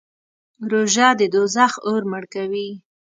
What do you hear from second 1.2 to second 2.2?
دوزخ اور